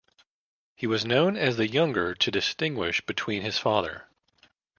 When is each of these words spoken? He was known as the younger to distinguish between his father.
He 0.73 0.87
was 0.87 1.05
known 1.05 1.37
as 1.37 1.57
the 1.57 1.67
younger 1.67 2.15
to 2.15 2.31
distinguish 2.31 3.01
between 3.05 3.43
his 3.43 3.59
father. 3.59 4.07